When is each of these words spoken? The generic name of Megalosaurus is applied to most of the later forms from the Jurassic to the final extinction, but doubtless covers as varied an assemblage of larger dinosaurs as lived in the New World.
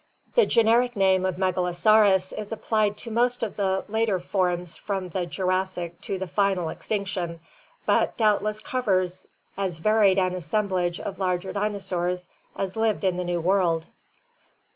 The 0.33 0.47
generic 0.47 0.95
name 0.95 1.27
of 1.27 1.35
Megalosaurus 1.37 2.33
is 2.33 2.51
applied 2.51 2.97
to 2.97 3.11
most 3.11 3.43
of 3.43 3.55
the 3.55 3.85
later 3.87 4.19
forms 4.19 4.75
from 4.75 5.09
the 5.09 5.27
Jurassic 5.27 6.01
to 6.01 6.17
the 6.17 6.25
final 6.25 6.69
extinction, 6.69 7.39
but 7.85 8.17
doubtless 8.17 8.61
covers 8.61 9.27
as 9.57 9.77
varied 9.77 10.17
an 10.17 10.33
assemblage 10.33 10.99
of 10.99 11.19
larger 11.19 11.53
dinosaurs 11.53 12.27
as 12.55 12.75
lived 12.75 13.03
in 13.03 13.17
the 13.17 13.23
New 13.23 13.41
World. 13.41 13.89